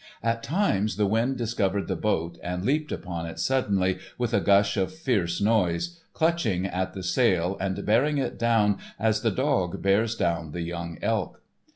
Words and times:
At 0.23 0.41
times 0.41 0.95
the 0.95 1.05
wind 1.05 1.37
discovered 1.37 1.87
the 1.87 1.95
boat 1.95 2.39
and 2.41 2.65
leaped 2.65 2.91
upon 2.91 3.27
it 3.27 3.37
suddenly 3.37 3.99
with 4.17 4.33
a 4.33 4.39
gush 4.41 4.75
of 4.75 4.91
fierce 4.91 5.39
noise, 5.39 5.99
clutching 6.13 6.65
at 6.65 6.93
the 6.95 7.03
sail 7.03 7.55
and 7.59 7.85
bearing 7.85 8.17
it 8.17 8.39
down 8.39 8.79
as 8.97 9.21
the 9.21 9.29
dog 9.29 9.83
bears 9.83 10.15
down 10.15 10.53
the 10.53 10.61
young 10.63 10.97
elk. 11.03 11.43